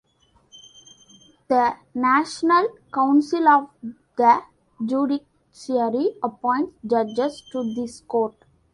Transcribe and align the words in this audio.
The 1.47 1.75
National 1.93 2.69
Council 2.91 3.47
of 3.47 3.69
the 4.17 4.41
Judiciary 4.83 6.15
appoints 6.23 6.73
judges 6.87 7.43
to 7.51 7.75
this 7.75 7.99
court. 8.01 8.33